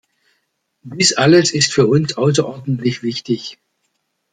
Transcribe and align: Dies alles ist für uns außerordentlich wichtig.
Dies 0.81 1.13
alles 1.13 1.53
ist 1.53 1.73
für 1.73 1.85
uns 1.85 2.17
außerordentlich 2.17 3.03
wichtig. 3.03 3.59